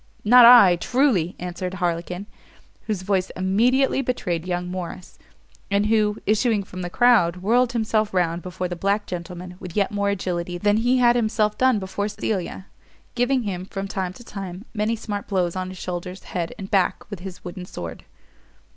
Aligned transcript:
"Not 0.25 0.45
I 0.47 0.77
truly!" 0.77 1.35
answered 1.37 1.75
Harlequin, 1.75 2.25
whose 2.87 3.03
voice 3.03 3.29
immediately 3.35 4.01
betrayed 4.01 4.47
young 4.47 4.67
Morrice, 4.67 5.19
and 5.69 5.85
who, 5.85 6.17
issuing 6.25 6.63
from 6.63 6.81
the 6.81 6.89
crowd, 6.89 7.35
whirled 7.43 7.73
himself 7.73 8.11
round 8.11 8.41
before 8.41 8.67
the 8.67 8.75
black 8.75 9.05
gentleman 9.05 9.57
with 9.59 9.75
yet 9.75 9.91
more 9.91 10.09
agility 10.09 10.57
than 10.57 10.77
he 10.77 10.97
had 10.97 11.15
himself 11.15 11.55
done 11.55 11.77
before 11.77 12.07
Cecilia, 12.07 12.65
giving 13.13 13.43
him, 13.43 13.63
from 13.65 13.87
time 13.87 14.13
to 14.13 14.23
time, 14.23 14.65
many 14.73 14.95
smart 14.95 15.27
blows 15.27 15.55
on 15.55 15.69
his 15.69 15.77
shoulders, 15.77 16.23
head, 16.23 16.51
and 16.57 16.71
back, 16.71 17.07
with 17.11 17.19
his 17.19 17.43
wooden 17.43 17.67
sword. 17.67 18.03